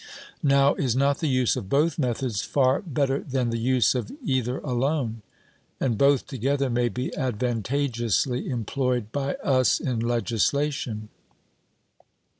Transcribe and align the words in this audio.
Now 0.41 0.73
is 0.73 0.95
not 0.95 1.19
the 1.19 1.27
use 1.27 1.55
of 1.55 1.69
both 1.69 1.99
methods 1.99 2.41
far 2.41 2.81
better 2.81 3.19
than 3.19 3.51
the 3.51 3.59
use 3.59 3.93
of 3.93 4.11
either 4.23 4.57
alone? 4.61 5.21
And 5.79 5.95
both 5.95 6.25
together 6.25 6.71
may 6.71 6.89
be 6.89 7.09
advantageously 7.15 8.49
employed 8.49 9.11
by 9.11 9.35
us 9.43 9.79
in 9.79 9.99
legislation. 9.99 11.09